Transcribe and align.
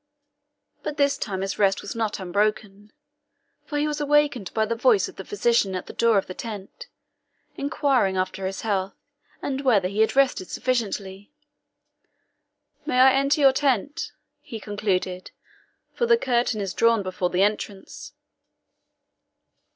But 0.81 0.97
this 0.97 1.15
time 1.15 1.41
his 1.41 1.59
rest 1.59 1.83
was 1.83 1.95
not 1.95 2.19
unbroken, 2.19 2.91
for 3.67 3.77
he 3.77 3.85
was 3.87 4.01
awakened 4.01 4.51
by 4.51 4.65
the 4.65 4.73
voice 4.75 5.07
of 5.07 5.15
the 5.15 5.23
physician 5.23 5.75
at 5.75 5.85
the 5.85 5.93
door 5.93 6.17
of 6.17 6.25
the 6.25 6.33
tent, 6.33 6.87
inquiring 7.55 8.17
after 8.17 8.47
his 8.47 8.61
health, 8.61 8.95
and 9.43 9.61
whether 9.61 9.87
he 9.89 9.99
had 9.99 10.15
rested 10.15 10.49
sufficiently. 10.49 11.31
"May 12.83 12.99
I 12.99 13.13
enter 13.13 13.41
your 13.41 13.53
tent?" 13.53 14.11
he 14.41 14.59
concluded, 14.59 15.29
"for 15.93 16.07
the 16.07 16.17
curtain 16.17 16.61
is 16.61 16.73
drawn 16.73 17.03
before 17.03 17.29
the 17.29 17.43
entrance." 17.43 18.13